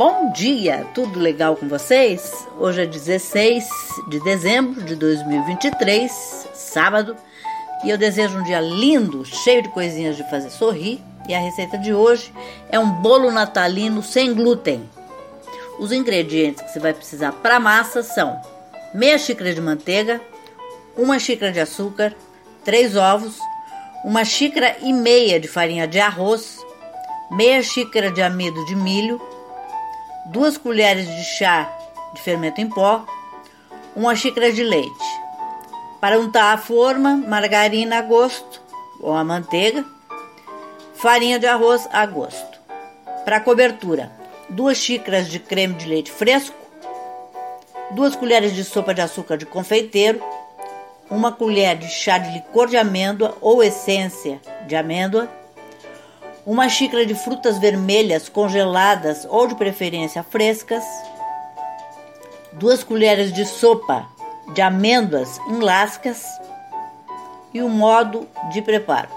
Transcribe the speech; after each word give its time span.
Bom 0.00 0.32
dia, 0.32 0.86
tudo 0.94 1.20
legal 1.20 1.54
com 1.54 1.68
vocês? 1.68 2.32
Hoje 2.58 2.84
é 2.84 2.86
16 2.86 3.68
de 4.08 4.18
dezembro 4.20 4.82
de 4.82 4.96
2023, 4.96 6.10
sábado, 6.54 7.14
e 7.84 7.90
eu 7.90 7.98
desejo 7.98 8.38
um 8.38 8.42
dia 8.42 8.62
lindo, 8.62 9.26
cheio 9.26 9.62
de 9.62 9.68
coisinhas 9.68 10.16
de 10.16 10.24
fazer 10.30 10.48
sorrir. 10.48 11.02
E 11.28 11.34
a 11.34 11.38
receita 11.38 11.76
de 11.76 11.92
hoje 11.92 12.32
é 12.70 12.78
um 12.78 12.90
bolo 13.02 13.30
natalino 13.30 14.02
sem 14.02 14.32
glúten. 14.32 14.88
Os 15.78 15.92
ingredientes 15.92 16.62
que 16.62 16.70
você 16.70 16.80
vai 16.80 16.94
precisar 16.94 17.32
para 17.32 17.56
a 17.56 17.60
massa 17.60 18.02
são 18.02 18.40
meia 18.94 19.18
xícara 19.18 19.52
de 19.52 19.60
manteiga, 19.60 20.18
uma 20.96 21.18
xícara 21.18 21.52
de 21.52 21.60
açúcar, 21.60 22.16
três 22.64 22.96
ovos, 22.96 23.38
uma 24.02 24.24
xícara 24.24 24.78
e 24.80 24.94
meia 24.94 25.38
de 25.38 25.46
farinha 25.46 25.86
de 25.86 26.00
arroz, 26.00 26.58
meia 27.30 27.62
xícara 27.62 28.10
de 28.10 28.22
amido 28.22 28.64
de 28.64 28.74
milho, 28.74 29.20
duas 30.26 30.56
colheres 30.56 31.06
de 31.06 31.24
chá 31.24 31.70
de 32.14 32.20
fermento 32.20 32.60
em 32.60 32.68
pó, 32.68 33.04
uma 33.94 34.14
xícara 34.14 34.52
de 34.52 34.62
leite. 34.62 35.20
Para 36.00 36.18
untar 36.18 36.54
a 36.54 36.58
forma, 36.58 37.16
margarina 37.16 37.98
a 37.98 38.02
gosto 38.02 38.60
ou 39.00 39.14
a 39.14 39.24
manteiga, 39.24 39.84
farinha 40.94 41.38
de 41.38 41.46
arroz 41.46 41.88
a 41.92 42.04
gosto. 42.06 42.58
Para 43.24 43.40
cobertura, 43.40 44.10
duas 44.48 44.78
xícaras 44.78 45.28
de 45.28 45.38
creme 45.38 45.74
de 45.74 45.86
leite 45.86 46.10
fresco, 46.10 46.56
duas 47.90 48.16
colheres 48.16 48.54
de 48.54 48.64
sopa 48.64 48.94
de 48.94 49.00
açúcar 49.00 49.36
de 49.36 49.46
confeiteiro, 49.46 50.22
uma 51.10 51.32
colher 51.32 51.76
de 51.76 51.88
chá 51.88 52.18
de 52.18 52.30
licor 52.32 52.68
de 52.68 52.76
amêndoa 52.76 53.36
ou 53.40 53.62
essência 53.62 54.40
de 54.66 54.76
amêndoa, 54.76 55.28
uma 56.50 56.68
xícara 56.68 57.06
de 57.06 57.14
frutas 57.14 57.58
vermelhas 57.58 58.28
congeladas 58.28 59.24
ou 59.30 59.46
de 59.46 59.54
preferência 59.54 60.20
frescas, 60.24 60.82
duas 62.50 62.82
colheres 62.82 63.32
de 63.32 63.46
sopa 63.46 64.04
de 64.52 64.60
amêndoas 64.60 65.38
em 65.48 65.60
lascas 65.60 66.26
e 67.54 67.62
o 67.62 67.68
modo 67.68 68.26
de 68.50 68.60
preparo. 68.62 69.10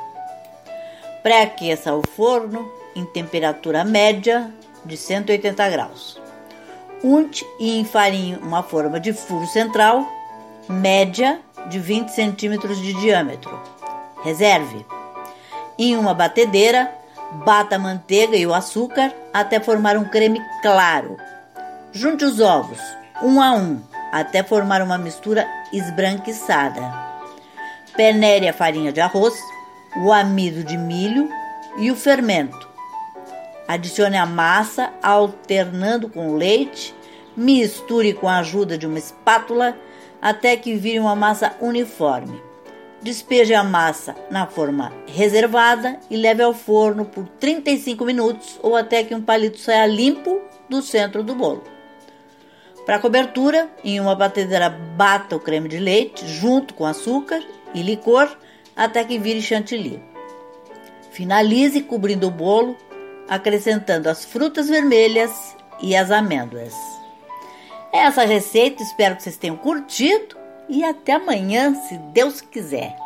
Pré-aqueça 1.24 1.96
o 1.96 2.04
forno 2.08 2.72
em 2.96 3.04
temperatura 3.04 3.84
média 3.84 4.54
de 4.86 4.96
180 4.96 5.70
graus. 5.70 6.22
Unte 7.04 7.44
e 7.60 7.80
enfarinhe 7.80 8.36
uma 8.44 8.62
forma 8.62 9.00
de 9.00 9.12
furo 9.12 9.48
central 9.48 10.08
média 10.70 11.42
de 11.68 11.80
20 11.80 12.10
centímetros 12.10 12.80
de 12.80 12.94
diâmetro. 12.94 13.60
Reserve. 14.24 14.86
Em 15.80 15.98
uma 15.98 16.14
batedeira, 16.14 17.02
bata 17.46 17.76
a 17.76 17.80
manteiga 17.80 18.36
e 18.38 18.46
o 18.46 18.54
açúcar 18.54 19.14
até 19.34 19.60
formar 19.60 19.98
um 19.98 20.06
creme 20.06 20.42
claro. 20.62 21.18
Junte 21.92 22.24
os 22.24 22.40
ovos, 22.40 22.80
um 23.22 23.42
a 23.42 23.52
um, 23.54 23.82
até 24.12 24.44
formar 24.44 24.82
uma 24.82 24.98
mistura 24.98 25.48
esbranquiçada. 25.72 26.82
Peneire 27.96 28.48
a 28.48 28.54
farinha 28.54 28.92
de 28.92 29.02
arroz, 29.02 29.34
o 29.98 30.12
amido 30.12 30.64
de 30.64 30.78
milho 30.78 31.30
e 31.78 31.92
o 31.92 31.96
fermento. 31.96 32.68
Adicione 33.68 34.18
a 34.18 34.26
massa 34.26 34.92
alternando 35.02 36.10
com 36.10 36.36
leite, 36.36 36.94
misture 37.36 38.14
com 38.14 38.28
a 38.28 38.38
ajuda 38.38 38.78
de 38.78 38.86
uma 38.86 39.00
espátula 39.00 39.76
até 40.22 40.56
que 40.56 40.76
vire 40.76 41.00
uma 41.00 41.16
massa 41.16 41.56
uniforme. 41.60 42.42
Despeje 43.04 43.54
a 43.54 43.66
massa 43.66 44.16
na 44.32 44.48
forma 44.48 44.94
reservada 45.06 46.00
e 46.10 46.16
leve 46.16 46.42
ao 46.42 46.54
forno 46.54 47.04
por 47.04 47.28
35 47.28 48.06
minutos 48.06 48.58
ou 48.64 48.78
até 48.78 49.04
que 49.04 49.14
um 49.14 49.22
palito 49.22 49.60
saia 49.60 49.86
limpo 49.86 50.42
do 50.70 50.82
centro 50.82 51.22
do 51.22 51.36
bolo. 51.36 51.62
Para 52.86 53.00
cobertura, 53.00 53.70
em 53.84 54.00
uma 54.00 54.16
batedeira 54.16 54.70
bata 54.70 55.36
o 55.36 55.40
creme 55.40 55.68
de 55.68 55.80
leite 55.80 56.26
junto 56.26 56.74
com 56.74 56.86
açúcar 56.86 57.44
e 57.74 57.82
licor 57.82 58.38
até 58.74 59.04
que 59.04 59.20
vire 59.20 59.42
chantilly. 59.42 60.02
Finalize 61.12 61.82
cobrindo 61.82 62.28
o 62.28 62.32
bolo, 62.32 62.78
acrescentando 63.28 64.10
as 64.10 64.24
frutas 64.24 64.70
vermelhas 64.70 65.58
e 65.82 65.94
as 65.94 66.10
amêndoas. 66.10 66.74
Essa 67.92 68.24
receita, 68.24 68.82
espero 68.82 69.18
que 69.18 69.24
vocês 69.24 69.38
tenham 69.38 69.58
curtido 69.58 70.38
e 70.68 70.84
até 70.84 71.14
amanhã, 71.14 71.76
se 71.76 71.98
Deus 71.98 72.42
quiser. 72.42 73.03